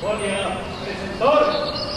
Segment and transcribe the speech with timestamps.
[0.00, 0.56] 过年了，
[1.18, 1.93] 走！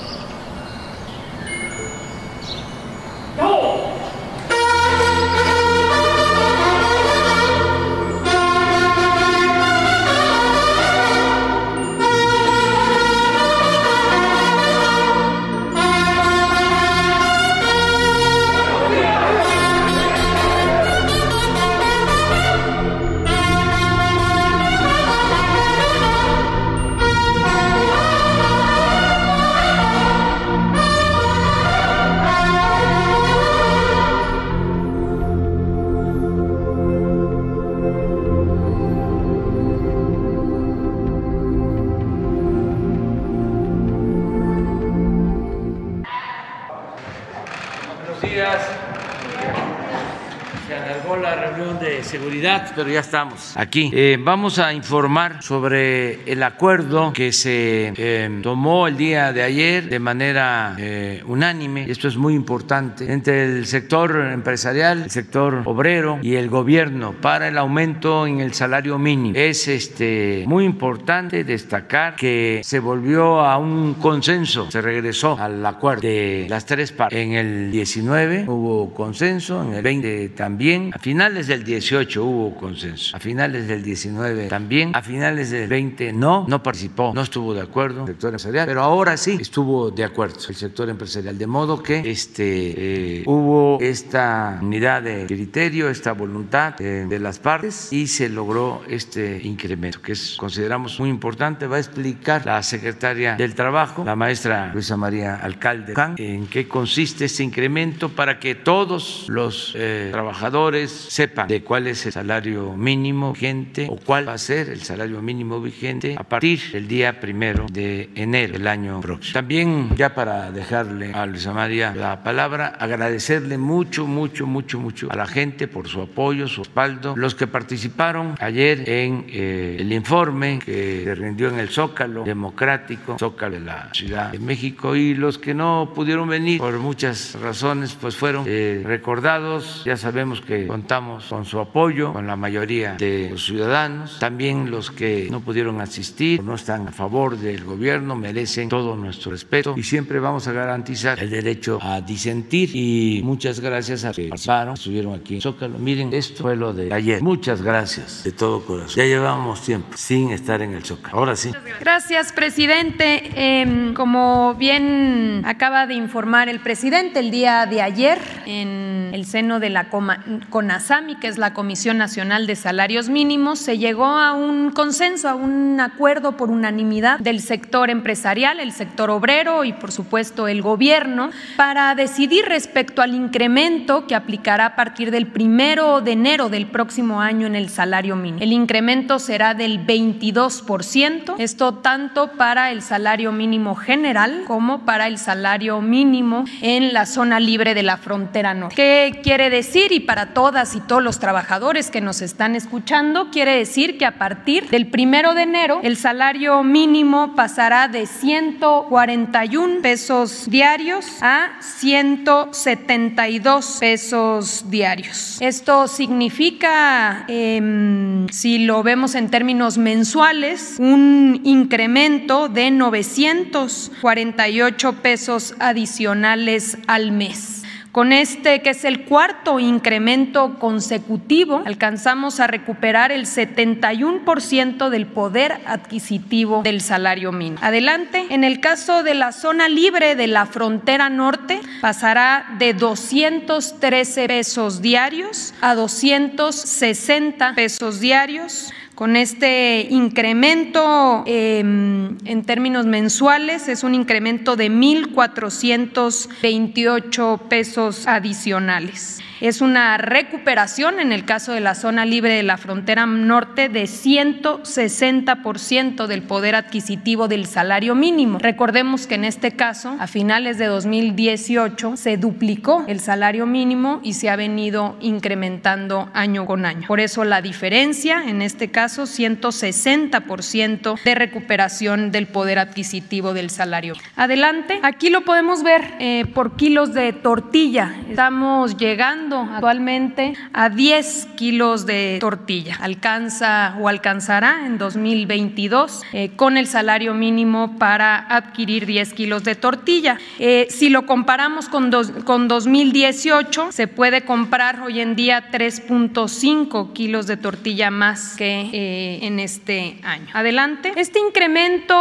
[52.78, 53.90] Pero ya estamos aquí.
[53.92, 59.90] Eh, vamos a informar sobre el acuerdo que se eh, tomó el día de ayer
[59.90, 61.90] de manera eh, unánime.
[61.90, 67.48] Esto es muy importante entre el sector empresarial, el sector obrero y el gobierno para
[67.48, 69.36] el aumento en el salario mínimo.
[69.36, 76.02] Es este muy importante destacar que se volvió a un consenso, se regresó al acuerdo
[76.02, 77.18] de las tres partes.
[77.18, 82.67] En el 19 hubo consenso, en el 20 también, a finales del 18 hubo consenso,
[83.14, 87.62] a finales del 19 también, a finales del 20 no, no participó, no estuvo de
[87.62, 91.82] acuerdo el sector empresarial, pero ahora sí estuvo de acuerdo el sector empresarial, de modo
[91.82, 98.08] que este, eh, hubo esta unidad de criterio, esta voluntad eh, de las partes y
[98.08, 104.04] se logró este incremento, que consideramos muy importante, va a explicar la secretaria del Trabajo,
[104.04, 110.10] la maestra Luisa María Alcalde, en qué consiste este incremento para que todos los eh,
[110.12, 114.82] trabajadores sepan de cuál es el salario mínimo vigente o cuál va a ser el
[114.82, 119.34] salario mínimo vigente a partir del día primero de enero del año próximo.
[119.34, 125.16] También, ya para dejarle a Luisa María la palabra, agradecerle mucho, mucho, mucho, mucho a
[125.16, 130.60] la gente por su apoyo, su respaldo, los que participaron ayer en eh, el informe
[130.64, 135.38] que se rindió en el Zócalo Democrático, Zócalo de la Ciudad de México, y los
[135.38, 141.26] que no pudieron venir por muchas razones, pues fueron eh, recordados, ya sabemos que contamos
[141.26, 144.20] con su apoyo, con la mayoría de los ciudadanos.
[144.20, 149.32] También los que no pudieron asistir, no están a favor del gobierno, merecen todo nuestro
[149.32, 152.72] respeto y siempre vamos a garantizar el derecho a disentir.
[152.74, 155.78] Y muchas gracias a los que participaron, estuvieron aquí en Zócalo.
[155.78, 157.22] Miren, esto fue lo de ayer.
[157.22, 158.96] Muchas gracias de todo corazón.
[158.96, 161.18] Ya llevamos tiempo sin estar en el Zócalo.
[161.18, 161.52] Ahora sí.
[161.80, 163.24] Gracias, presidente.
[163.36, 169.60] Eh, como bien acaba de informar el presidente el día de ayer en el seno
[169.60, 174.70] de la CONASAMI, que es la Comisión Nacional de Salarios Mínimos, se llegó a un
[174.70, 180.48] consenso, a un acuerdo por unanimidad del sector empresarial, el sector obrero y por supuesto
[180.48, 186.50] el gobierno para decidir respecto al incremento que aplicará a partir del primero de enero
[186.50, 188.44] del próximo año en el salario mínimo.
[188.44, 195.18] El incremento será del 22%, esto tanto para el salario mínimo general como para el
[195.18, 198.76] salario mínimo en la zona libre de la frontera norte.
[198.76, 199.92] ¿Qué quiere decir?
[199.92, 204.18] Y para todas y todos los trabajadores que nos están escuchando, quiere decir que a
[204.18, 213.78] partir del primero de enero el salario mínimo pasará de 141 pesos diarios a 172
[213.80, 215.38] pesos diarios.
[215.42, 226.78] Esto significa, eh, si lo vemos en términos mensuales, un incremento de 948 pesos adicionales
[226.88, 227.57] al mes.
[227.98, 235.58] Con este, que es el cuarto incremento consecutivo, alcanzamos a recuperar el 71% del poder
[235.66, 237.58] adquisitivo del salario mínimo.
[237.60, 244.28] Adelante, en el caso de la zona libre de la frontera norte, pasará de 213
[244.28, 248.72] pesos diarios a 260 pesos diarios.
[248.98, 259.20] Con este incremento eh, en términos mensuales es un incremento de 1.428 pesos adicionales.
[259.40, 263.84] Es una recuperación en el caso de la zona libre de la frontera norte de
[263.84, 268.40] 160% del poder adquisitivo del salario mínimo.
[268.40, 274.14] Recordemos que en este caso, a finales de 2018, se duplicó el salario mínimo y
[274.14, 276.88] se ha venido incrementando año con año.
[276.88, 283.94] Por eso la diferencia, en este caso, 160% de recuperación del poder adquisitivo del salario.
[284.16, 287.94] Adelante, aquí lo podemos ver eh, por kilos de tortilla.
[288.10, 292.78] Estamos llegando actualmente a 10 kilos de tortilla.
[292.82, 299.56] Alcanza o alcanzará en 2022 eh, con el salario mínimo para adquirir 10 kilos de
[299.56, 300.18] tortilla.
[300.40, 301.92] Eh, si lo comparamos con,
[302.24, 309.20] con 2018, se puede comprar hoy en día 3.5 kilos de tortilla más que eh,
[309.26, 310.28] en este año.
[310.34, 310.94] Adelante.
[310.96, 311.96] Este incremento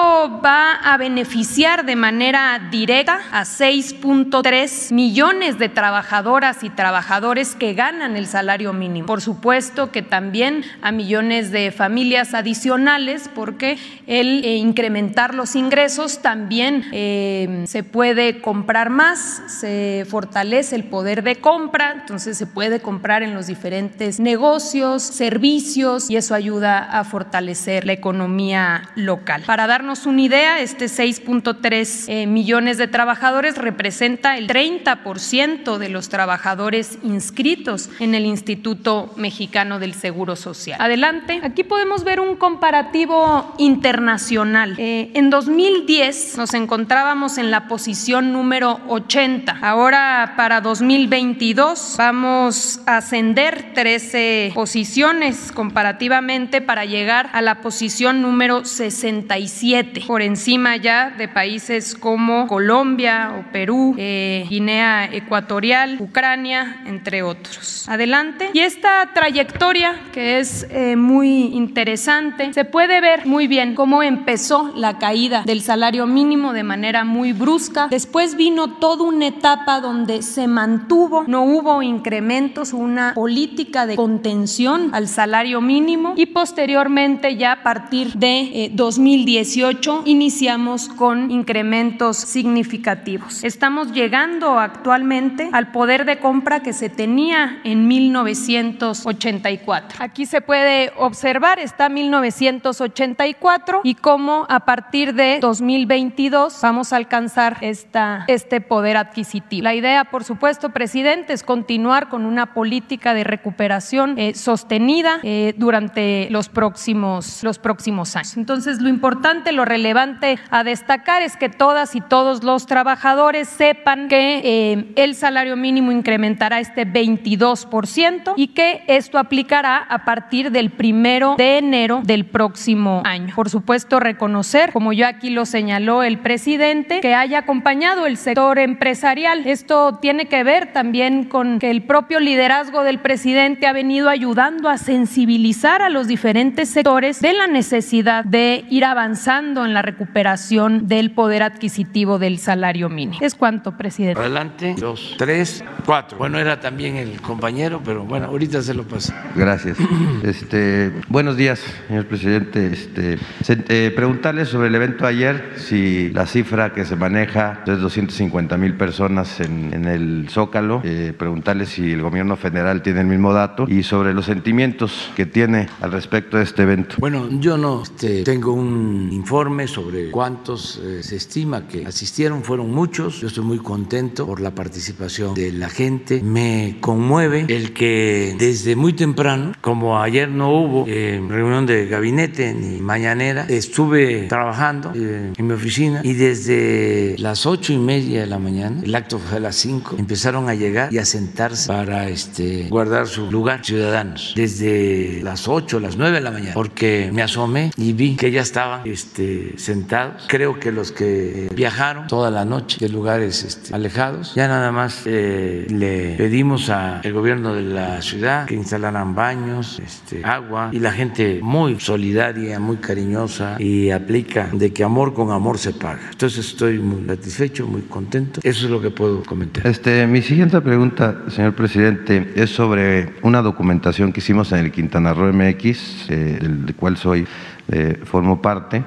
[0.45, 7.16] va a beneficiar de manera directa a 6.3 millones de trabajadoras y trabajadores
[7.59, 9.07] que ganan el salario mínimo.
[9.07, 16.21] Por supuesto que también a millones de familias adicionales porque el eh, incrementar los ingresos
[16.21, 22.81] también eh, se puede comprar más, se fortalece el poder de compra, entonces se puede
[22.81, 29.43] comprar en los diferentes negocios, servicios y eso ayuda a fortalecer la economía local.
[29.47, 36.09] Para darnos una idea, este 6.3 eh, millones de trabajadores representa el 30% de los
[36.09, 40.81] trabajadores inscritos en el Instituto Mexicano del Seguro Social.
[40.81, 44.75] Adelante, aquí podemos ver un comparativo internacional.
[44.79, 49.59] Eh, en 2010 nos encontrábamos en la posición número 80.
[49.63, 58.65] Ahora para 2022 vamos a ascender 13 posiciones comparativamente para llegar a la posición número
[58.65, 67.23] 67, por encima ya de países como Colombia o Perú, eh, Guinea Ecuatorial, Ucrania, entre
[67.23, 67.87] otros.
[67.89, 68.51] Adelante.
[68.55, 74.73] Y esta trayectoria, que es eh, muy interesante, se puede ver muy bien cómo empezó
[74.75, 77.89] la caída del salario mínimo de manera muy brusca.
[77.91, 84.91] Después vino toda una etapa donde se mantuvo, no hubo incrementos, una política de contención
[84.93, 93.45] al salario mínimo y posteriormente ya a partir de 2018 eh, iniciamos con incrementos significativos.
[93.45, 99.99] Estamos llegando actualmente al poder de compra que se tenía en 1984.
[100.01, 107.59] Aquí se puede observar, está 1984 y cómo a partir de 2022 vamos a alcanzar
[107.61, 109.65] esta, este poder adquisitivo.
[109.65, 115.55] La idea, por supuesto, presidente, es continuar con una política de recuperación eh, sostenida eh,
[115.57, 118.37] durante los próximos, los próximos años.
[118.37, 124.09] Entonces, lo importante, lo relevante a destacar es que todas y todos los trabajadores sepan
[124.09, 130.71] que eh, el salario mínimo incrementará este 22% y que esto aplicará a partir del
[130.71, 133.35] primero de enero del próximo año.
[133.35, 138.59] Por supuesto, reconocer, como yo aquí lo señaló el presidente, que haya acompañado el sector
[138.59, 139.47] empresarial.
[139.47, 144.69] Esto tiene que ver también con que el propio liderazgo del presidente ha venido ayudando
[144.69, 150.89] a sensibilizar a los diferentes sectores de la necesidad de ir avanzando en la recuperación
[150.89, 153.19] del poder adquisitivo del salario mínimo.
[153.21, 154.21] Es cuanto, presidente.
[154.21, 156.19] Adelante, dos, tres, cuatro.
[156.19, 159.13] Bueno, era también el compañero, pero bueno, ahorita se lo paso.
[159.35, 159.79] Gracias.
[160.23, 162.67] Este, buenos días, señor presidente.
[162.67, 163.19] Este,
[163.49, 168.75] eh, preguntarle sobre el evento ayer, si la cifra que se maneja es 250 mil
[168.75, 173.67] personas en, en, el Zócalo, eh, preguntarle si el gobierno federal tiene el mismo dato
[173.69, 176.97] y sobre los sentimientos que tiene al respecto de este evento.
[176.99, 182.73] Bueno, yo no este, tengo un informe sobre cuántos eh, se estima que asistieron, fueron
[182.73, 186.46] muchos, yo estoy muy contento por la participación de la gente, me
[186.81, 192.81] conmueve el que desde muy temprano, como ayer no hubo eh, reunión de gabinete ni
[192.81, 198.39] mañanera, estuve trabajando eh, en mi oficina y desde las ocho y media de la
[198.39, 202.69] mañana, el acto fue a las cinco, empezaron a llegar y a sentarse para este,
[202.69, 207.71] guardar su lugar ciudadanos, desde las ocho, las nueve de la mañana, porque me asomé
[207.77, 210.27] y vi que ya estaban este, sentados.
[210.29, 215.03] Creo que los que viajaron toda la noche de lugares este, alejados, ya nada más
[215.07, 220.93] eh, le pedimos al gobierno de la ciudad que instalaran baños, este, agua y la
[220.93, 226.11] gente muy solidaria, muy cariñosa y aplica de que amor con amor se paga.
[226.11, 228.41] Entonces estoy muy satisfecho, muy contento.
[228.43, 229.67] Eso es lo que puedo comentar.
[229.67, 235.15] Este, mi siguiente pregunta, señor presidente, es sobre una documentación que hicimos en el Quintana
[235.15, 237.27] Roo MX, eh, del cual soy,
[237.73, 238.85] eh, formo parte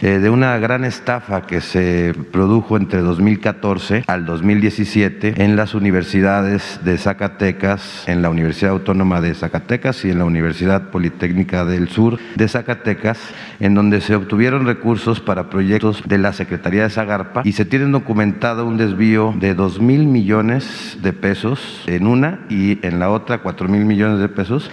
[0.00, 6.78] eh, de una gran estafa que se produjo entre 2014 al 2017 en las universidades
[6.84, 12.18] de Zacatecas, en la Universidad Autónoma de Zacatecas y en la Universidad Politécnica del Sur
[12.36, 13.18] de Zacatecas,
[13.58, 17.86] en donde se obtuvieron recursos para proyectos de la Secretaría de Zagarpa y se tiene
[17.86, 23.38] documentado un desvío de 2 mil millones de pesos en una y en la otra
[23.38, 24.70] 4 mil millones de pesos.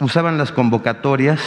[0.00, 1.40] Usaban las convocatorias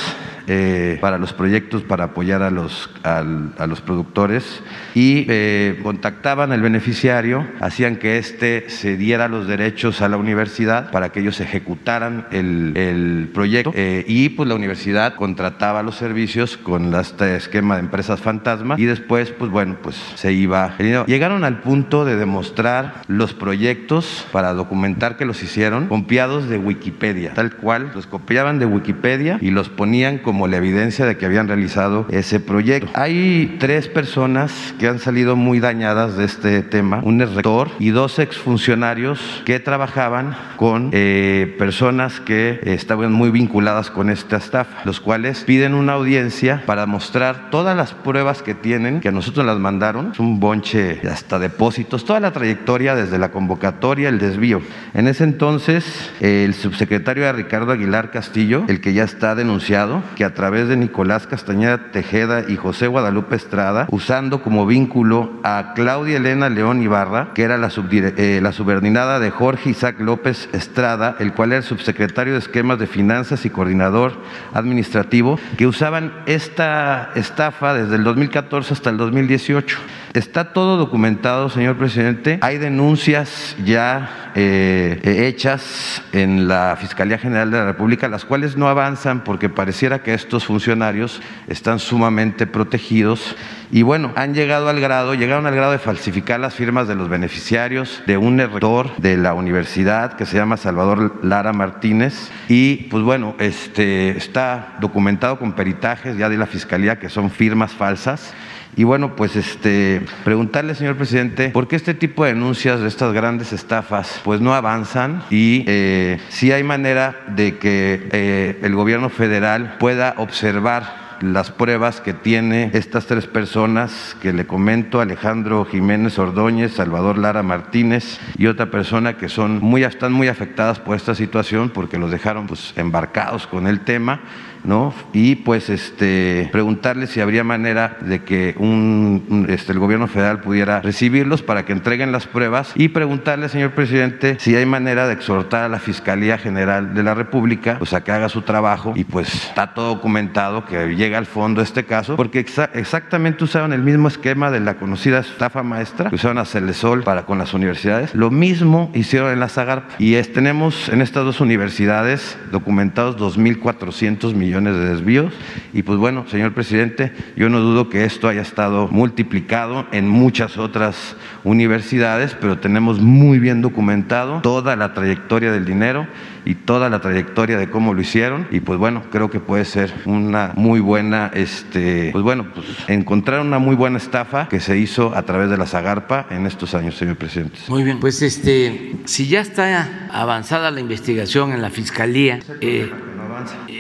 [0.48, 4.62] eh, para los proyectos para apoyar a los, al- a los productores.
[4.96, 10.92] Y eh, contactaban al beneficiario, hacían que éste se diera los derechos a la universidad
[10.92, 13.72] para que ellos ejecutaran el, el proyecto.
[13.76, 18.76] Eh, y pues la universidad contrataba los servicios con este esquema de empresas fantasma.
[18.78, 20.76] Y después pues bueno pues se iba.
[21.08, 27.34] Llegaron al punto de demostrar los proyectos para documentar que los hicieron copiados de Wikipedia,
[27.34, 31.48] tal cual los copiaban de Wikipedia y los ponían como la evidencia de que habían
[31.48, 32.90] realizado ese proyecto.
[32.94, 38.20] Hay tres personas que han salido muy dañadas de este tema, un rector y dos
[38.20, 45.44] exfuncionarios que trabajaban con eh, personas que estaban muy vinculadas con esta estafa, los cuales
[45.44, 50.12] piden una audiencia para mostrar todas las pruebas que tienen, que a nosotros las mandaron,
[50.14, 54.62] es un bonche hasta depósitos, toda la trayectoria desde la convocatoria, el desvío.
[54.94, 60.26] En ese entonces, el subsecretario era Ricardo Aguilar Castillo, el que ya está denunciado, que
[60.26, 66.18] a través de Nicolás Castañeda Tejeda y José Guadalupe Estrada, usando como vínculo a Claudia
[66.18, 71.54] Elena León Ibarra, que era eh, la subordinada de Jorge Isaac López Estrada, el cual
[71.54, 74.14] era el subsecretario de esquemas de finanzas y coordinador
[74.54, 79.80] administrativo, que usaban esta estafa desde el 2014 hasta el 2018.
[80.14, 82.38] Está todo documentado, señor presidente.
[82.42, 88.68] Hay denuncias ya eh, hechas en la Fiscalía General de la República, las cuales no
[88.68, 93.36] avanzan porque pareciera que estos funcionarios están sumamente protegidos.
[93.72, 97.10] Y bueno, han llegado al grado, llegaron al grado de falsificar las firmas de los
[97.10, 102.30] beneficiarios de un rector de la universidad que se llama Salvador Lara Martínez.
[102.50, 107.72] Y pues bueno, este está documentado con peritajes ya de la fiscalía que son firmas
[107.72, 108.34] falsas.
[108.76, 113.14] Y bueno, pues este, preguntarle, señor presidente, ¿por qué este tipo de denuncias de estas
[113.14, 115.24] grandes estafas pues no avanzan?
[115.30, 122.02] Y eh, si hay manera de que eh, el gobierno federal pueda observar las pruebas
[122.02, 128.48] que tiene estas tres personas que le comento, Alejandro Jiménez Ordóñez, Salvador Lara Martínez y
[128.48, 132.74] otra persona que son muy, están muy afectadas por esta situación porque los dejaron pues,
[132.76, 134.22] embarcados con el tema.
[134.64, 134.94] ¿No?
[135.12, 140.82] Y pues este preguntarle si habría manera de que un, este, el gobierno federal pudiera
[140.82, 145.64] recibirlos para que entreguen las pruebas y preguntarle, señor presidente, si hay manera de exhortar
[145.64, 149.34] a la Fiscalía General de la República pues a que haga su trabajo y pues
[149.34, 154.08] está todo documentado que llega al fondo este caso porque exa exactamente usaron el mismo
[154.08, 158.14] esquema de la conocida estafa maestra que usaron a Celesol para con las universidades.
[158.14, 164.34] Lo mismo hicieron en la Zagarpa y es, tenemos en estas dos universidades documentados 2.400
[164.36, 165.34] millones millones de desvíos.
[165.72, 170.58] Y pues bueno, señor presidente, yo no dudo que esto haya estado multiplicado en muchas
[170.58, 171.16] otras
[171.46, 176.06] universidades, pero tenemos muy bien documentado toda la trayectoria del dinero
[176.46, 178.48] y toda la trayectoria de cómo lo hicieron.
[178.52, 183.42] Y pues bueno creo que puede ser una muy buena este pues bueno pues encontrar
[183.42, 186.96] una muy buena estafa que se hizo a través de la Zagarpa en estos años
[186.96, 187.60] señor presidente.
[187.68, 188.00] Muy bien.
[188.00, 192.90] Pues este si ya está avanzada la investigación en la fiscalía eh,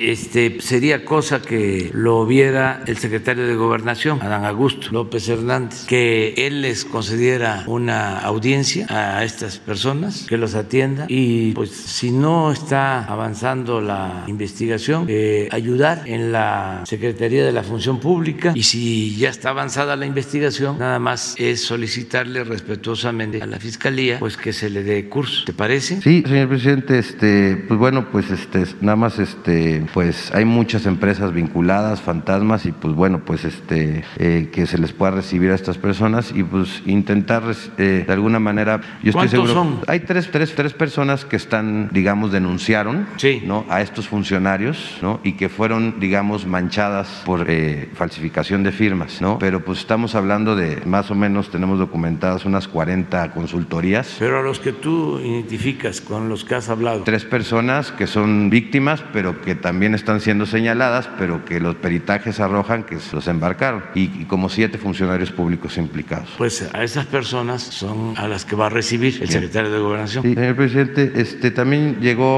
[0.01, 6.33] este sería cosa que lo viera el secretario de Gobernación, Adán Augusto López Hernández, que
[6.37, 12.50] él les concediera una audiencia a estas personas, que los atienda y pues si no
[12.51, 19.15] está avanzando la investigación, eh, ayudar en la Secretaría de la Función Pública y si
[19.15, 24.53] ya está avanzada la investigación, nada más es solicitarle respetuosamente a la Fiscalía pues que
[24.53, 25.45] se le dé curso.
[25.45, 26.01] ¿Te parece?
[26.01, 31.33] Sí, señor presidente, este, pues bueno, pues este, nada más este, pues hay muchas empresas
[31.33, 35.77] vinculadas, fantasmas y pues bueno, pues este, eh, que se les pueda recibir a estas
[35.77, 37.43] personas y pues intentar
[37.77, 39.79] eh, de alguna manera, yo estoy ¿Cuántos seguro, son?
[39.87, 43.43] hay tres, tres, tres personas que están, digamos, denunciaron, Sí.
[43.45, 43.65] ¿no?
[43.69, 45.19] A estos funcionarios, ¿no?
[45.23, 49.37] Y que fueron, digamos, manchadas por eh, falsificación de firmas, ¿no?
[49.39, 54.15] Pero pues estamos hablando de más o menos tenemos documentadas unas 40 consultorías.
[54.19, 58.49] Pero a los que tú identificas, con los que has hablado, Tres personas que son
[58.49, 63.83] víctimas, pero que también están siendo señaladas, pero que los peritajes arrojan que los embarcaron.
[63.95, 66.29] Y, y como siete funcionarios públicos implicados.
[66.37, 70.23] pues a esas personas son a las que va a recibir el secretario de Gobernación.
[70.23, 72.30] Sí, señor presidente, este, también llegó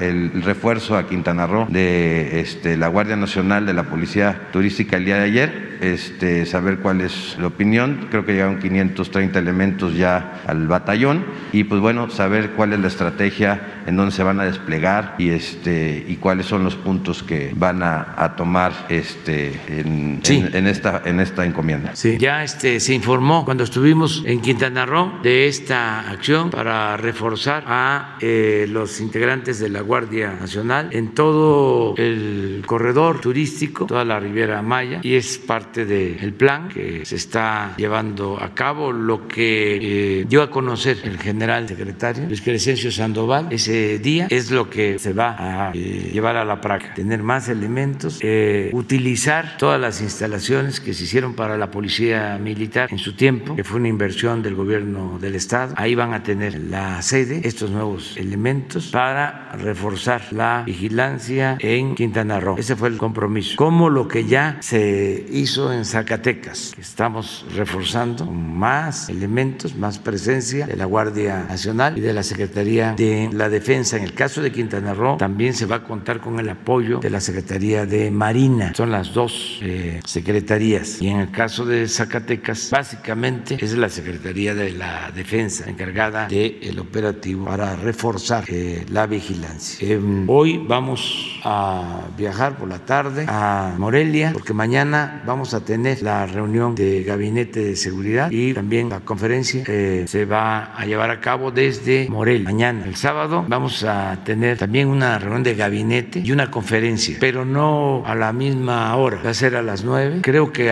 [0.00, 5.04] el refuerzo a Quintana Roo de este, la Guardia Nacional de la Policía Turística el
[5.04, 5.73] día de ayer.
[5.92, 8.08] Este, saber cuál es la opinión.
[8.10, 12.88] Creo que llegaron 530 elementos ya al batallón y pues bueno, saber cuál es la
[12.88, 17.52] estrategia en dónde se van a desplegar y este y cuáles son los puntos que
[17.54, 21.94] van a, tomar este en, en, esta en esta encomienda.
[21.94, 27.64] Sí, ya este se informó cuando estuvimos en Quintana Roo de esta acción para reforzar
[27.66, 34.18] a eh, los integrantes de la Guardia Nacional en todo el corredor turístico, toda la
[34.18, 38.92] Riviera Maya y es parte del plan que se está llevando a cabo.
[38.92, 44.50] Lo que eh, dio a conocer el general secretario Luis Crescencio Sandoval ese día es
[44.50, 49.56] lo que se va a eh, llevar a la práctica, tener más elementos, eh, utilizar
[49.58, 53.78] todas las instalaciones que se hicieron para la policía militar en su tiempo, que fue
[53.78, 55.74] una inversión del gobierno del estado.
[55.76, 62.40] Ahí van a tener la sede, estos nuevos elementos para reforzar la vigilancia en Quintana
[62.40, 62.56] Roo.
[62.58, 63.56] Ese fue el compromiso.
[63.56, 70.76] Como lo que ya se hizo en Zacatecas, estamos reforzando más elementos, más presencia de
[70.76, 73.96] la Guardia Nacional y de la Secretaría de la Defensa.
[73.96, 77.08] En el caso de Quintana Roo también se va a contar con el apoyo de
[77.08, 78.72] la Secretaría de Marina.
[78.74, 81.00] Son las dos eh, secretarías.
[81.00, 86.80] Y en el caso de Zacatecas, básicamente es la Secretaría de la Defensa encargada del
[86.80, 89.88] operativo para reforzar eh, la vigilancia.
[89.88, 96.02] Em, hoy vamos a viajar por la tarde a Morelia porque mañana vamos a tener
[96.02, 101.10] la reunión de gabinete de seguridad y también la conferencia eh, se va a llevar
[101.10, 102.44] a cabo desde Morelia.
[102.44, 107.44] Mañana, el sábado, vamos a tener también una reunión de gabinete y una conferencia, pero
[107.44, 109.20] no a la misma hora.
[109.22, 110.20] Va a ser a las nueve.
[110.22, 110.70] Creo que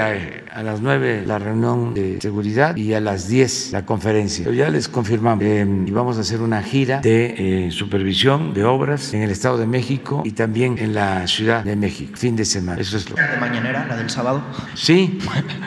[0.52, 4.44] a, las nueve la reunión de seguridad y a las diez la conferencia.
[4.44, 8.64] Pero ya les confirmamos eh, y vamos a hacer una gira de eh, supervisión de
[8.64, 12.44] obras en el Estado de México y también en la Ciudad de México, fin de
[12.44, 12.80] semana.
[12.80, 13.16] Eso es lo.
[13.16, 14.42] ¿La de mañanera, la del sábado?
[14.74, 15.18] Sí,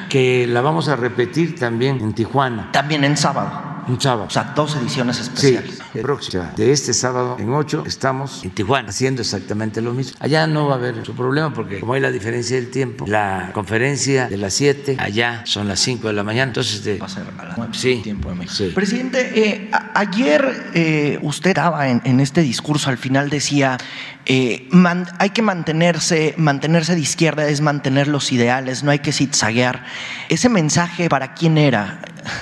[0.09, 2.71] que la vamos a repetir también en Tijuana.
[2.71, 3.64] También en sábado.
[3.87, 4.25] Un sábado.
[4.27, 5.81] O sea, dos ediciones especiales.
[5.93, 6.53] Sí, próxima.
[6.55, 10.17] De este sábado en 8 estamos en Tijuana haciendo exactamente lo mismo.
[10.19, 13.51] Allá no va a haber su problema porque como hay la diferencia del tiempo, la
[13.53, 16.49] conferencia de las 7, allá son las 5 de la mañana.
[16.49, 16.97] Entonces de...
[16.97, 18.55] va a ser a las 9 sí, tiempo de México.
[18.55, 18.71] Sí.
[18.73, 23.77] Presidente, eh, ayer eh, usted daba en, en, este discurso, al final decía,
[24.25, 29.11] eh, man, hay que mantenerse, mantenerse de izquierda es mantener los ideales, no hay que
[29.11, 29.85] zigzaguear.
[30.29, 31.99] Ese mensaje, ¿para quién era?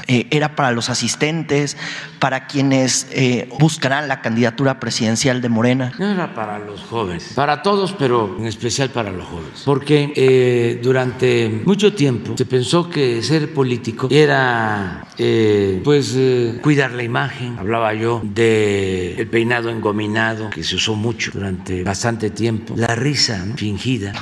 [0.08, 1.78] Eh, era para los asistentes,
[2.20, 5.92] para quienes eh, buscarán la candidatura presidencial de Morena.
[6.00, 9.62] No era para los jóvenes, para todos, pero en especial para los jóvenes.
[9.66, 15.06] Porque eh, durante mucho tiempo se pensó que ser político era
[15.84, 16.18] pues
[16.62, 17.58] cuidar la imagen.
[17.60, 23.46] Hablaba yo del el peinado engominado que se usó mucho durante bastante tiempo, la risa
[23.56, 24.14] fingida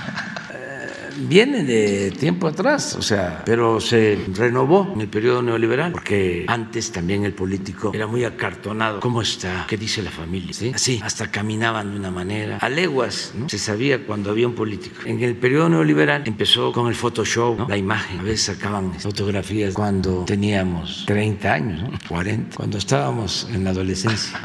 [1.27, 6.91] viene de tiempo atrás, o sea, pero se renovó en el periodo neoliberal, porque antes
[6.91, 8.99] también el político era muy acartonado.
[8.99, 9.65] ¿Cómo está?
[9.67, 10.53] ¿Qué dice la familia?
[10.53, 10.71] ¿Sí?
[10.73, 12.57] Así, hasta caminaban de una manera.
[12.57, 13.49] A leguas, ¿no?
[13.49, 14.95] Se sabía cuando había un político.
[15.05, 17.67] En el periodo neoliberal empezó con el Photoshop, ¿no?
[17.67, 18.19] la imagen.
[18.19, 21.99] A veces sacaban fotografías cuando teníamos 30 años, ¿no?
[22.07, 24.39] 40, cuando estábamos en la adolescencia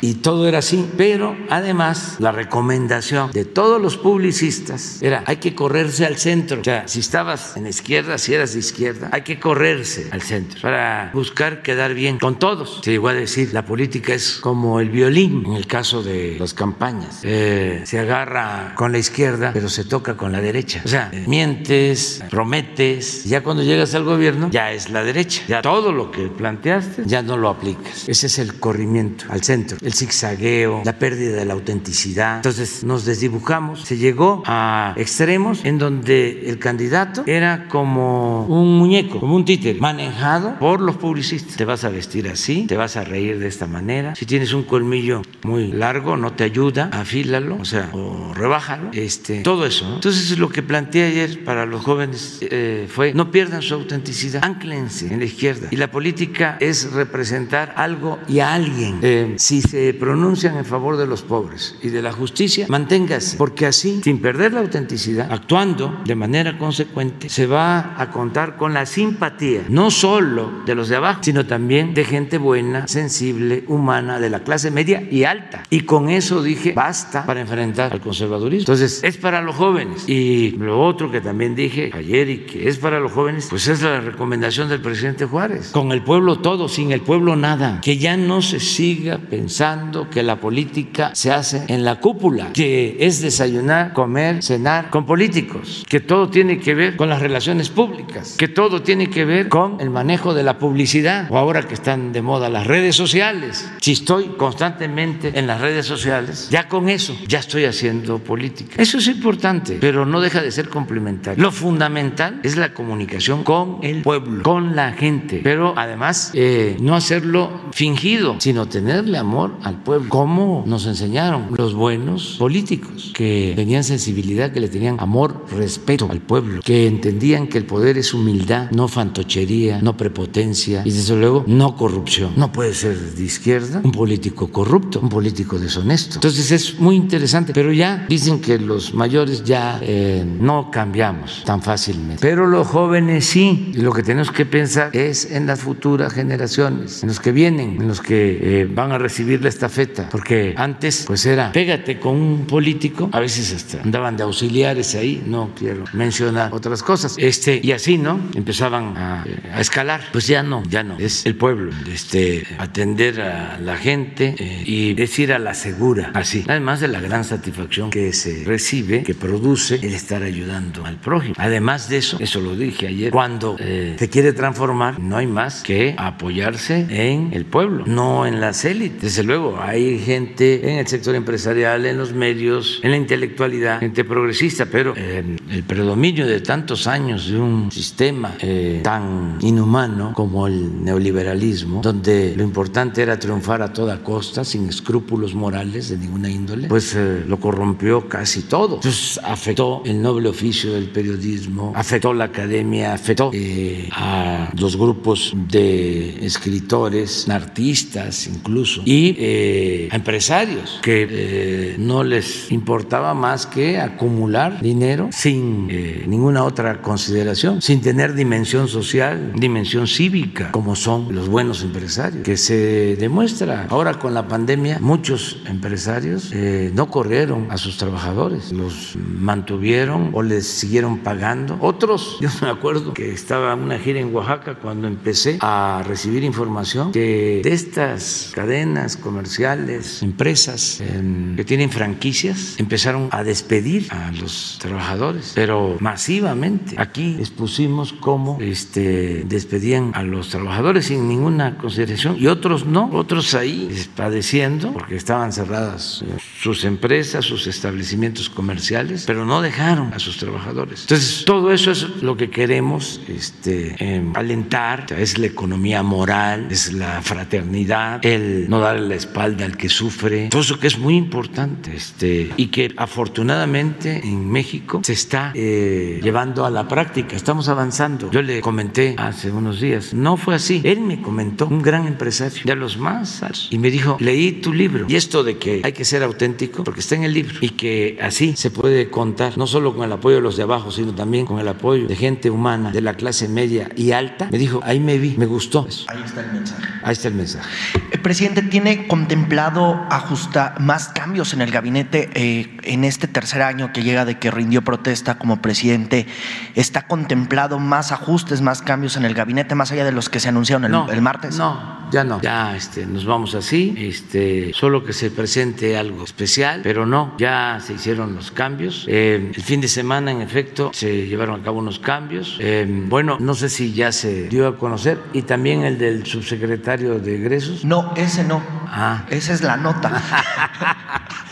[0.00, 5.54] y todo era así, pero además la recomendación de todos los publicistas era hay que
[5.54, 9.38] correrse al centro, o sea, si estabas en izquierda, si eras de izquierda, hay que
[9.38, 12.80] correrse al centro para buscar quedar bien con todos.
[12.82, 16.54] Se llegó a decir, la política es como el violín en el caso de las
[16.54, 21.10] campañas, eh, se agarra con la izquierda, pero se toca con la derecha, o sea,
[21.26, 26.28] mientes, prometes, ya cuando llegas al gobierno ya es la derecha, ya todo lo que
[26.28, 31.36] planteaste ya no lo aplicas, ese es el corrimiento al centro el zigzagueo, la pérdida
[31.36, 32.36] de la autenticidad.
[32.36, 39.18] Entonces nos desdibujamos, se llegó a extremos en donde el candidato era como un muñeco,
[39.18, 41.56] como un títere, manejado por los publicistas.
[41.56, 44.14] Te vas a vestir así, te vas a reír de esta manera.
[44.14, 48.90] Si tienes un colmillo muy largo, no te ayuda, afílalo, o sea, o rebájalo.
[48.92, 49.92] Este, todo eso.
[49.92, 55.12] Entonces lo que planteé ayer para los jóvenes eh, fue no pierdan su autenticidad, anclense
[55.12, 55.66] en la izquierda.
[55.72, 59.00] Y la política es representar algo y a alguien.
[59.02, 63.66] Eh, si se pronuncian en favor de los pobres y de la justicia, manténgase, porque
[63.66, 68.86] así, sin perder la autenticidad, actuando de manera consecuente, se va a contar con la
[68.86, 74.30] simpatía, no solo de los de abajo, sino también de gente buena, sensible, humana, de
[74.30, 75.62] la clase media y alta.
[75.70, 78.62] Y con eso dije, basta para enfrentar al conservadurismo.
[78.62, 80.08] Entonces, es para los jóvenes.
[80.08, 83.82] Y lo otro que también dije ayer y que es para los jóvenes, pues es
[83.82, 85.70] la recomendación del presidente Juárez.
[85.72, 87.80] Con el pueblo todo, sin el pueblo nada.
[87.82, 89.69] Que ya no se siga pensando
[90.10, 95.84] que la política se hace en la cúpula, que es desayunar, comer, cenar con políticos,
[95.88, 99.80] que todo tiene que ver con las relaciones públicas, que todo tiene que ver con
[99.80, 103.70] el manejo de la publicidad o ahora que están de moda las redes sociales.
[103.80, 108.74] Si estoy constantemente en las redes sociales, ya con eso ya estoy haciendo política.
[108.76, 111.40] Eso es importante, pero no deja de ser complementario.
[111.40, 116.96] Lo fundamental es la comunicación con el pueblo, con la gente, pero además eh, no
[116.96, 123.84] hacerlo fingido, sino tenerle amor al pueblo, como nos enseñaron los buenos políticos, que tenían
[123.84, 128.70] sensibilidad, que le tenían amor, respeto al pueblo, que entendían que el poder es humildad,
[128.70, 132.32] no fantochería, no prepotencia y desde luego no corrupción.
[132.36, 136.16] No puede ser de izquierda un político corrupto, un político deshonesto.
[136.16, 141.62] Entonces es muy interesante, pero ya dicen que los mayores ya eh, no cambiamos tan
[141.62, 143.72] fácilmente, pero los jóvenes sí.
[143.74, 147.80] Y lo que tenemos que pensar es en las futuras generaciones, en los que vienen,
[147.80, 152.16] en los que eh, van a recibir la estafeta, porque antes pues era pégate con
[152.16, 157.60] un político, a veces hasta andaban de auxiliares ahí, no quiero mencionar otras cosas, este
[157.62, 158.20] y así, ¿no?
[158.34, 163.58] Empezaban a, a escalar, pues ya no, ya no, es el pueblo, este atender a
[163.58, 168.12] la gente eh, y decir a la segura, así, además de la gran satisfacción que
[168.12, 171.34] se recibe, que produce el estar ayudando al prójimo.
[171.38, 175.62] Además de eso, eso lo dije ayer, cuando eh, se quiere transformar, no hay más
[175.62, 179.00] que apoyarse en el pueblo, no en las élites.
[179.02, 184.04] Desde luego, hay gente en el sector empresarial, en los medios, en la intelectualidad, gente
[184.04, 190.48] progresista, pero eh, el predominio de tantos años de un sistema eh, tan inhumano como
[190.48, 196.28] el neoliberalismo, donde lo importante era triunfar a toda costa, sin escrúpulos morales de ninguna
[196.28, 198.76] índole, pues eh, lo corrompió casi todo.
[198.76, 205.32] Entonces afectó el noble oficio del periodismo, afectó la academia, afectó eh, a los grupos
[205.48, 214.60] de escritores, artistas incluso, y eh, a empresarios que no les importaba más que acumular
[214.60, 215.68] dinero sin
[216.08, 222.36] ninguna otra consideración, sin tener dimensión social, dimensión cívica, como son los buenos empresarios, que
[222.36, 228.96] se demuestra ahora con la pandemia, muchos empresarios eh, no corrieron a sus trabajadores, los
[228.96, 231.58] mantuvieron o les siguieron pagando.
[231.60, 236.24] Otros, yo me acuerdo que estaba en una gira en Oaxaca cuando empecé a recibir
[236.24, 244.12] información que de estas cadenas comerciales, empresas em, que tienen franquicias, empezaron a despedir a
[244.12, 246.76] los trabajadores, pero masivamente.
[246.78, 253.34] Aquí expusimos cómo este, despedían a los trabajadores sin ninguna consideración y otros no, otros
[253.34, 259.98] ahí padeciendo porque estaban cerradas eh, sus empresas, sus establecimientos comerciales, pero no dejaron a
[259.98, 260.82] sus trabajadores.
[260.82, 266.72] Entonces, todo eso es lo que queremos este, em, alentar, es la economía moral, es
[266.72, 270.96] la fraternidad, el no darle la espalda al que sufre, todo eso que es muy
[270.96, 277.48] importante este, y que afortunadamente en México se está eh, llevando a la práctica, estamos
[277.48, 278.10] avanzando.
[278.10, 282.42] Yo le comenté hace unos días, no fue así, él me comentó, un gran empresario,
[282.44, 285.72] de los más altos, y me dijo, leí tu libro, y esto de que hay
[285.72, 289.46] que ser auténtico, porque está en el libro, y que así se puede contar, no
[289.46, 292.30] solo con el apoyo de los de abajo, sino también con el apoyo de gente
[292.30, 295.86] humana de la clase media y alta, me dijo, ahí me vi, me gustó eso.
[295.88, 296.62] Ahí está el mensaje.
[296.82, 297.48] Ahí está el mensaje.
[297.90, 303.72] El presidente tiene contemplado ajustar más cambios en el gabinete eh, en este tercer año
[303.72, 306.08] que llega de que rindió protesta como presidente.
[306.56, 310.28] ¿Está contemplado más ajustes, más cambios en el gabinete, más allá de los que se
[310.28, 311.36] anunciaron el, No, el martes?
[311.36, 312.20] No, ya no.
[312.20, 313.74] Ya este, nos vamos así.
[313.76, 318.84] Este, solo que se presente algo especial, pero no, ya se hicieron los cambios.
[318.88, 322.36] Eh, el fin de semana, en efecto, se llevaron a cabo unos cambios.
[322.40, 324.98] Eh, bueno, no sé si ya se dio a conocer.
[325.12, 327.64] Y también el del subsecretario de egresos.
[327.64, 328.42] No, ese no.
[328.66, 329.04] Ah.
[329.10, 329.90] Esa es la nota.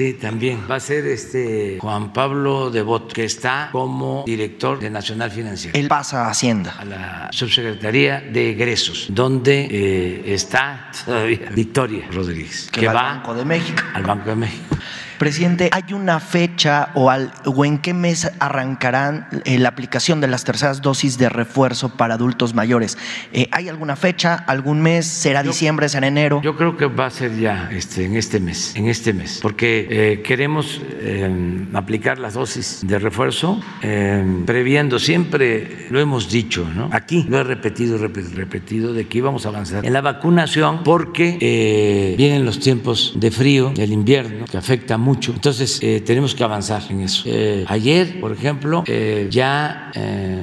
[0.00, 5.30] Sí, también va a ser este Juan Pablo Devot, que está como director de Nacional
[5.30, 5.78] Financiero.
[5.78, 6.74] Él pasa a Hacienda.
[6.78, 13.34] a la Subsecretaría de Egresos, donde eh, está todavía Victoria Rodríguez, Que va al Banco
[13.34, 13.82] de México.
[13.92, 14.76] al Banco de México.
[15.24, 20.28] Presidente, ¿hay una fecha o, al- o en qué mes arrancarán eh, la aplicación de
[20.28, 22.96] las terceras dosis de refuerzo para adultos mayores?
[23.34, 25.04] Eh, ¿Hay alguna fecha, algún mes?
[25.04, 26.40] ¿Será Yo- diciembre, será enero?
[26.42, 29.86] Yo creo que va a ser ya este, en este mes, en este mes, porque
[29.90, 36.88] eh, queremos eh, aplicar las dosis de refuerzo, eh, previendo, siempre lo hemos dicho, ¿no?
[36.92, 41.36] Aquí lo he repetido, rep- repetido, de que íbamos a avanzar en la vacunación porque
[41.42, 45.09] eh, vienen los tiempos de frío, el invierno, que afecta mucho.
[45.14, 47.24] Entonces, eh, tenemos que avanzar en eso.
[47.26, 49.90] Eh, ayer, por ejemplo, eh, ya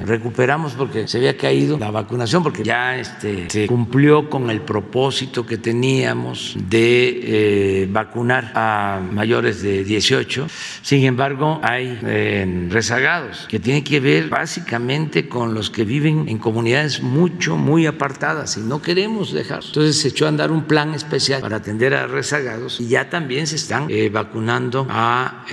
[0.05, 5.45] recuperamos porque se había caído la vacunación, porque ya este, se cumplió con el propósito
[5.45, 10.47] que teníamos de vacunar a mayores de 18.
[10.81, 11.97] Sin embargo, hay
[12.69, 18.57] rezagados que tienen que ver básicamente con los que viven en comunidades mucho, muy apartadas
[18.57, 19.63] y no queremos dejar.
[19.65, 23.47] Entonces se echó a andar un plan especial para atender a rezagados y ya también
[23.47, 24.56] se están vacunando
[24.89, 25.45] a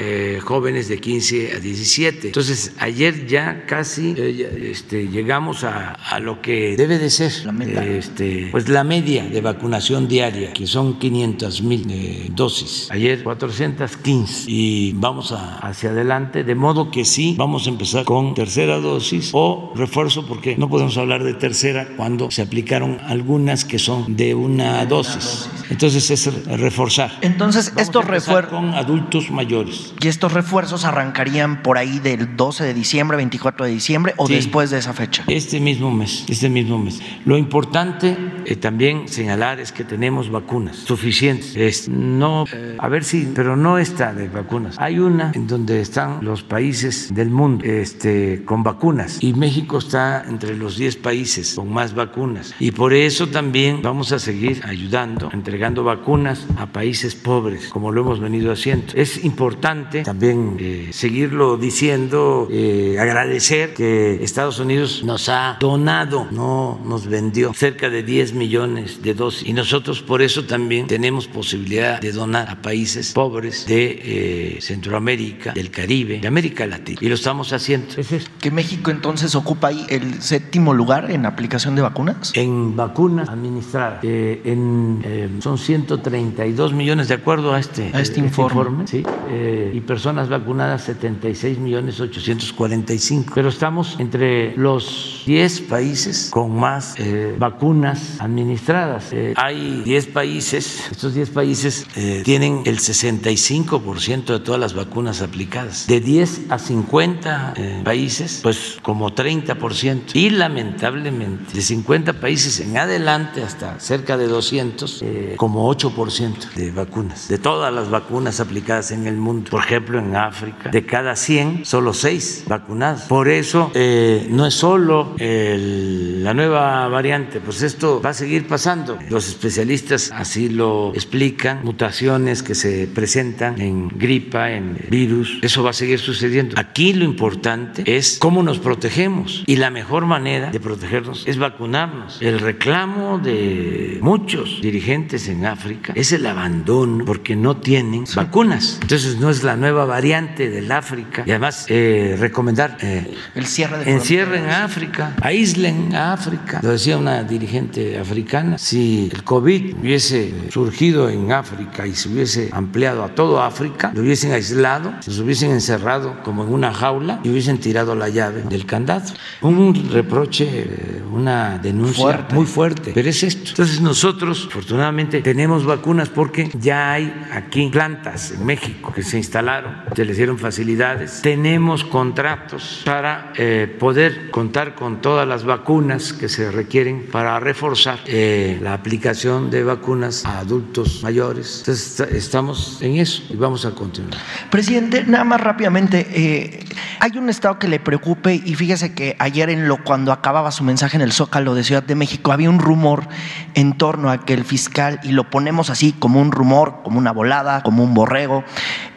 [0.43, 2.29] jóvenes de 15 a 17.
[2.29, 8.49] Entonces, ayer ya casi eh, este, llegamos a, lo que debe de ser la este,
[8.51, 12.89] pues la media de vacunación diaria, que son 500 mil eh, dosis.
[12.91, 18.79] Ayer 415 y vamos hacia adelante, de modo que sí, vamos a empezar con tercera
[18.79, 24.17] dosis o refuerzo, porque no podemos hablar de tercera cuando se aplicaron algunas que son
[24.17, 25.49] de una dosis.
[25.71, 27.19] Entonces es reforzar.
[27.23, 28.63] Entonces, estos refuerzos
[28.95, 29.95] adultos mayores.
[30.01, 34.71] Y estos refuerzos arrancarían por ahí del 12 de diciembre, 24 de diciembre o después
[34.71, 35.25] de esa fecha.
[35.29, 37.01] Este mismo mes, este mismo mes.
[37.25, 41.89] Lo importante eh, también señalar es que tenemos vacunas suficientes.
[41.89, 42.45] no,
[42.79, 44.77] a ver si, pero no está de vacunas.
[44.79, 50.25] Hay una en donde están los países del mundo este, con vacunas y México está
[50.29, 55.31] entre los 10 países con más vacunas y por eso también vamos a seguir ayudando
[55.33, 58.84] entre entregando vacunas a países pobres, como lo hemos venido haciendo.
[58.95, 66.81] Es importante también eh, seguirlo diciendo, eh, agradecer que Estados Unidos nos ha donado, no
[66.85, 69.49] nos vendió cerca de 10 millones de dosis.
[69.49, 75.53] Y nosotros por eso también tenemos posibilidad de donar a países pobres de eh, Centroamérica,
[75.53, 76.99] del Caribe, de América Latina.
[77.01, 77.95] Y lo estamos haciendo.
[78.41, 82.33] ¿Que México entonces ocupa ahí el séptimo lugar en aplicación de vacunas?
[82.35, 89.03] En vacunas administradas, en son 132 millones de acuerdo a este, este, este, informe, ¿sí?
[89.31, 93.33] Eh, y personas vacunadas 76 millones 845.
[93.35, 99.13] Pero estamos entre los 10 países con más eh, vacunas administradas.
[99.13, 101.87] Eh, hay 10 países, estos 10 países
[102.25, 105.87] tienen el 65% de todas las vacunas aplicadas.
[105.87, 110.15] De 10 a 50 países, pues como 30%.
[110.15, 115.05] Y lamentablemente, de 50 países en adelante hasta cerca de 200,
[115.37, 118.54] como 8% de vacunas, de todas las vacunas aplicadas
[118.91, 119.51] en el mundo.
[119.51, 123.03] Por ejemplo, en África, de cada 100, solo 6 vacunadas.
[123.09, 128.99] Por eso eh, no es solo la nueva variante, pues esto va a seguir pasando.
[129.11, 135.71] Los especialistas así lo explican, mutaciones que se presentan en gripa, en virus, eso va
[135.71, 136.55] a seguir sucediendo.
[136.59, 142.21] Aquí lo importante es cómo nos protegemos y la mejor manera de protegernos es vacunarnos.
[142.23, 148.44] El reclamo de muchos dirigentes en África es el abandono porque no tienen vacunas.
[148.53, 151.25] Entonces no es la nueva variante del África.
[151.27, 156.61] Y además eh, recomendar eh, el cierre de encierren a África, aíslen a África.
[156.63, 162.51] Lo decía una dirigente africana, si el COVID hubiese surgido en África y se hubiese
[162.53, 167.31] ampliado a todo África, lo hubiesen aislado, se hubiesen encerrado como en una jaula y
[167.31, 169.13] hubiesen tirado la llave del candado.
[169.41, 172.93] Un reproche, una denuncia muy fuerte.
[172.95, 173.51] Pero es esto.
[173.51, 179.77] Entonces nosotros, afortunadamente, tenemos vacunas porque ya hay aquí plantas en México que se instalaron,
[179.95, 181.23] se les dieron facilidades.
[181.23, 188.01] Tenemos contratos para eh, poder contar con todas las vacunas que se requieren para reforzar
[188.07, 191.61] eh, la aplicación de vacunas a adultos mayores.
[191.61, 194.19] Entonces estamos en eso y vamos a continuar.
[194.51, 196.65] Presidente, nada más rápidamente, eh,
[197.01, 200.65] hay un estado que le preocupe y fíjese que ayer en lo cuando acababa su
[200.65, 203.07] mensaje en el Zócalo de Ciudad de México había un rumor
[203.55, 207.13] en torno a que el fiscal y lo ponemos así como un rumor, como una
[207.13, 207.95] volada, como un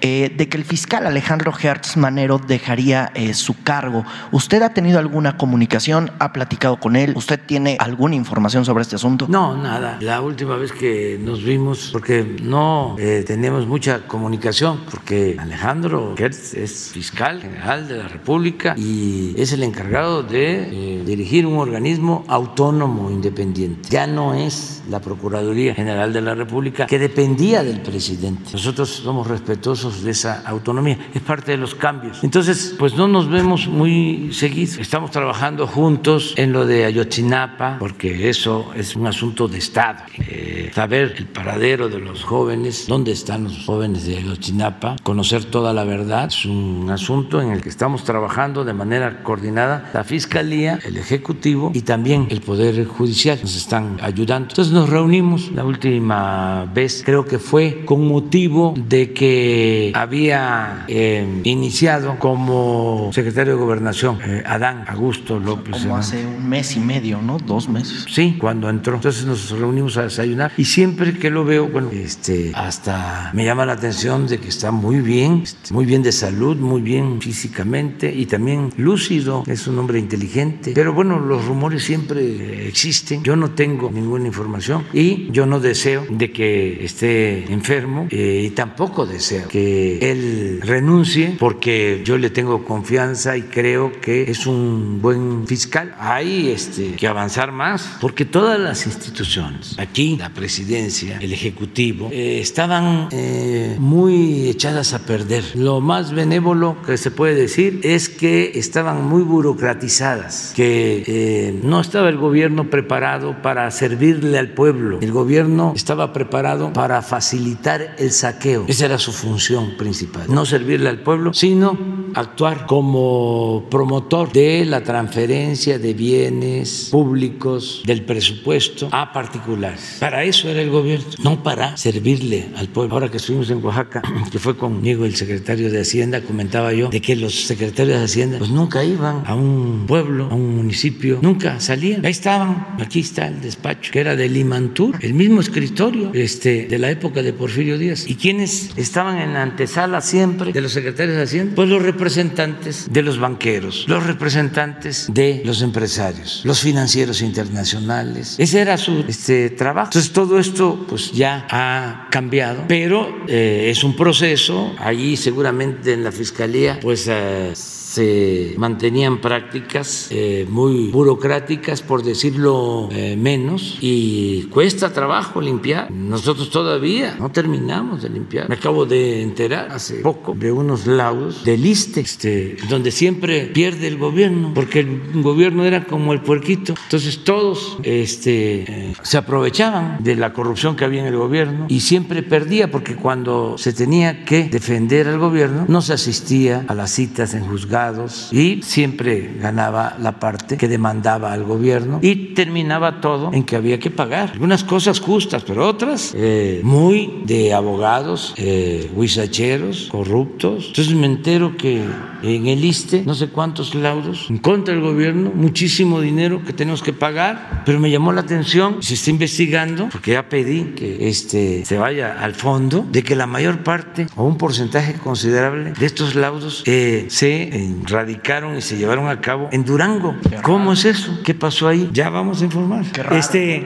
[0.01, 4.05] eh, de que el fiscal Alejandro Hertz Manero dejaría eh, su cargo.
[4.31, 6.11] ¿Usted ha tenido alguna comunicación?
[6.19, 7.13] ¿Ha platicado con él?
[7.15, 9.25] ¿Usted tiene alguna información sobre este asunto?
[9.29, 9.97] No, nada.
[10.01, 16.53] La última vez que nos vimos, porque no eh, tenemos mucha comunicación, porque Alejandro Hertz
[16.53, 23.09] es fiscal general de la República y es el encargado de dirigir un organismo autónomo,
[23.09, 23.89] independiente.
[23.89, 28.51] Ya no es la Procuraduría General de la República, que dependía del presidente.
[28.53, 32.23] Nosotros somos respetuosos de esa autonomía, es parte de los cambios.
[32.23, 34.77] Entonces, pues no nos vemos muy seguidos.
[34.77, 39.99] Estamos trabajando juntos en lo de Ayotzinapa, porque eso es un asunto de Estado.
[40.19, 45.73] Eh, saber el paradero de los jóvenes, dónde están los jóvenes de Ayotzinapa, conocer toda
[45.73, 50.79] la verdad, es un asunto en el que estamos trabajando de manera coordinada la Fiscalía,
[50.85, 53.39] el Ejecutivo y también el Poder Judicial.
[53.41, 54.49] Nos están ayudando.
[54.49, 61.25] Entonces nos reunimos la última vez, creo que fue con motivo de que había eh,
[61.43, 65.71] iniciado como secretario de Gobernación, eh, Adán Augusto López.
[65.71, 66.07] Como Hernández.
[66.07, 67.37] hace un mes y medio, ¿no?
[67.37, 68.05] Dos meses.
[68.09, 68.95] Sí, cuando entró.
[68.95, 73.65] Entonces nos reunimos a desayunar y siempre que lo veo, bueno, este, hasta me llama
[73.65, 78.13] la atención de que está muy bien, este, muy bien de salud, muy bien físicamente
[78.13, 79.43] y también lúcido.
[79.47, 80.71] Es un hombre inteligente.
[80.73, 83.23] Pero bueno, los rumores siempre existen.
[83.23, 88.49] Yo no tengo ninguna información y yo no deseo de que esté enfermo eh, y
[88.51, 95.01] tampoco deseo que él renuncie porque yo le tengo confianza y creo que es un
[95.01, 95.95] buen fiscal.
[95.99, 102.39] Hay este, que avanzar más porque todas las instituciones, aquí la presidencia, el ejecutivo, eh,
[102.39, 105.43] estaban eh, muy echadas a perder.
[105.55, 111.81] Lo más benévolo que se puede decir es que estaban muy burocratizadas, que eh, no
[111.81, 114.99] estaba el gobierno preparado para servirle al pueblo.
[115.01, 118.65] El gobierno estaba preparado para facilitar el saqueo.
[118.77, 120.27] Esa era su función principal.
[120.29, 121.75] No servirle al pueblo, sino
[122.13, 129.97] actuar como promotor de la transferencia de bienes públicos del presupuesto a particulares.
[129.99, 132.93] Para eso era el gobierno, no para servirle al pueblo.
[132.93, 137.01] Ahora que estuvimos en Oaxaca, que fue conmigo el secretario de Hacienda, comentaba yo de
[137.01, 141.59] que los secretarios de Hacienda pues nunca iban a un pueblo, a un municipio, nunca
[141.59, 142.05] salían.
[142.05, 146.77] Ahí estaban, aquí está el despacho, que era de Limantur, el mismo escritorio este, de
[146.77, 148.07] la época de Porfirio Díaz.
[148.07, 151.55] ¿Y quiénes estaban en la antesala siempre de los secretarios de Hacienda?
[151.55, 158.35] Pues los representantes de los banqueros, los representantes de los empresarios, los financieros internacionales.
[158.37, 159.89] Ese era su este, trabajo.
[159.89, 164.75] Entonces todo esto pues ya ha cambiado, pero eh, es un proceso.
[164.79, 167.53] Allí seguramente en la fiscalía pues eh,
[167.97, 175.89] se mantenían prácticas eh, muy burocráticas, por decirlo eh, menos, y cuesta trabajo limpiar.
[175.89, 178.49] Nosotros todavía no terminamos de limpiar.
[178.49, 183.87] Me acabo de enterar hace poco de unos laudos del ISTE, este, donde siempre pierde
[183.87, 186.75] el gobierno, porque el gobierno era como el puerquito.
[186.83, 191.79] Entonces todos este, eh, se aprovechaban de la corrupción que había en el gobierno y
[191.79, 196.91] siempre perdía, porque cuando se tenía que defender al gobierno, no se asistía a las
[196.91, 197.86] citas en juzgados
[198.31, 203.79] y siempre ganaba la parte que demandaba al gobierno y terminaba todo en que había
[203.79, 204.31] que pagar.
[204.33, 210.67] Algunas cosas justas, pero otras eh, muy de abogados, eh, huizacheros, corruptos.
[210.67, 211.83] Entonces me entero que
[212.23, 216.81] en el ISTE, no sé cuántos laudos en contra del gobierno, muchísimo dinero que tenemos
[216.81, 221.65] que pagar, pero me llamó la atención, se está investigando, porque ya pedí que este,
[221.65, 226.15] se vaya al fondo, de que la mayor parte o un porcentaje considerable de estos
[226.15, 230.15] laudos eh, se radicaron y se llevaron a cabo en Durango.
[230.43, 231.19] ¿Cómo es eso?
[231.23, 231.89] ¿Qué pasó ahí?
[231.93, 232.85] Ya vamos a informar.
[233.11, 233.65] Este,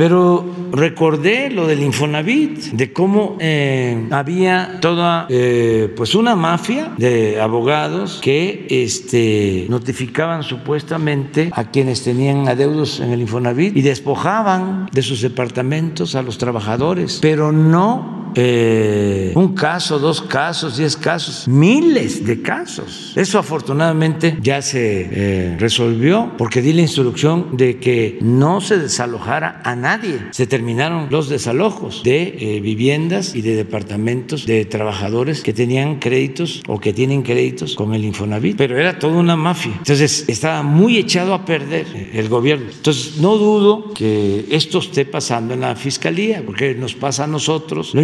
[0.00, 7.38] pero recordé lo del Infonavit, de cómo eh, había toda eh, pues una mafia de
[7.38, 15.02] abogados que este, notificaban supuestamente a quienes tenían adeudos en el Infonavit y despojaban de
[15.02, 22.24] sus departamentos a los trabajadores, pero no eh, un caso, dos casos, diez casos, miles
[22.24, 23.12] de casos.
[23.16, 29.60] Eso afortunadamente ya se eh, resolvió porque di la instrucción de que no se desalojara
[29.64, 30.18] a nadie.
[30.30, 36.62] Se terminaron los desalojos de eh, viviendas y de departamentos de trabajadores que tenían créditos
[36.66, 39.72] o que tienen créditos con el Infonavit, pero era toda una mafia.
[39.78, 42.66] Entonces estaba muy echado a perder el gobierno.
[42.70, 47.94] Entonces no dudo que esto esté pasando en la fiscalía, porque nos pasa a nosotros.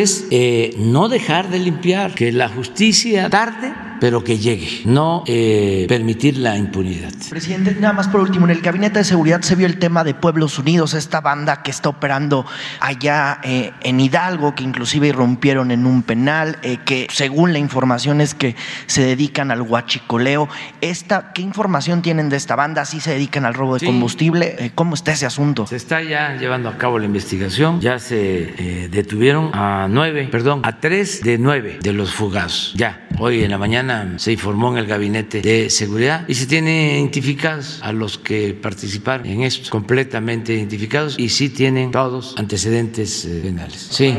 [0.00, 3.72] Es eh, no dejar de limpiar, que la justicia tarde
[4.02, 7.12] pero que llegue, no eh, permitir la impunidad.
[7.30, 10.12] Presidente, nada más por último, en el Gabinete de Seguridad se vio el tema de
[10.12, 12.44] Pueblos Unidos, esta banda que está operando
[12.80, 18.20] allá eh, en Hidalgo, que inclusive irrumpieron en un penal, eh, que según la información
[18.20, 20.48] es que se dedican al huachicoleo.
[20.80, 22.84] Esta, ¿Qué información tienen de esta banda?
[22.86, 23.86] ¿Sí se dedican al robo de Sí.
[23.86, 24.72] combustible?
[24.74, 25.64] ¿Cómo está ese asunto?
[25.68, 30.80] Se está ya llevando a cabo la investigación, ya se detuvieron a nueve, perdón, a
[30.80, 32.72] tres de nueve de los fugados.
[32.74, 36.96] Ya, hoy en la mañana se informó en el gabinete de seguridad y se tienen
[36.96, 43.40] identificados a los que participaron en esto, completamente identificados y sí tienen todos antecedentes eh,
[43.42, 43.88] penales.
[43.90, 44.16] Sí,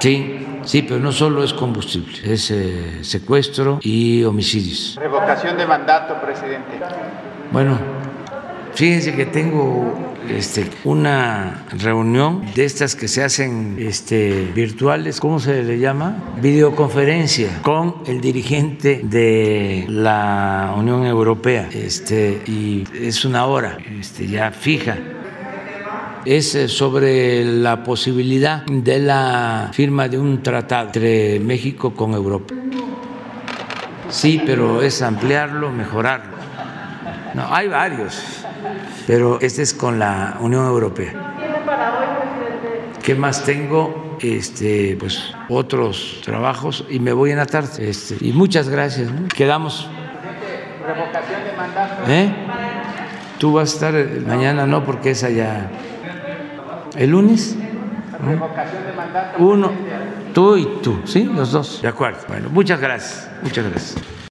[0.00, 0.40] sí.
[0.64, 4.96] Sí, pero no solo es combustible, es eh, secuestro y homicidios.
[4.98, 6.80] Revocación de mandato, presidente.
[7.52, 7.78] Bueno,
[8.74, 15.62] fíjense que tengo este, una reunión de estas que se hacen este, virtuales, ¿cómo se
[15.62, 16.34] le llama?
[16.40, 21.68] Videoconferencia con el dirigente de la Unión Europea.
[21.72, 23.78] Este, y es una hora
[24.28, 24.96] ya fija.
[26.24, 32.54] es eh, sobre la posibilidad de la firma de un tratado entre México con Europa.
[34.08, 36.34] Sí, pero es ampliarlo, mejorarlo.
[37.34, 38.43] No, hay varios,
[39.06, 41.34] pero este es con la Unión Europea.
[43.02, 44.16] ¿Qué más tengo?
[44.20, 47.90] Este, pues otros trabajos y me voy en la tarde.
[47.90, 49.10] Este, y muchas gracias.
[49.10, 49.28] ¿no?
[49.28, 49.88] Quedamos.
[50.86, 52.02] Revocación de mandato.
[52.08, 52.32] ¿Eh?
[53.38, 55.68] Tú vas a estar eh, mañana, no, porque es allá.
[56.96, 57.56] ¿El lunes?
[58.24, 59.42] Revocación de mandato.
[59.42, 59.72] Uno,
[60.32, 61.24] tú y tú, ¿sí?
[61.24, 61.82] Los dos.
[61.82, 62.20] De acuerdo.
[62.28, 63.28] Bueno, muchas gracias.
[63.42, 64.14] Muchas gracias.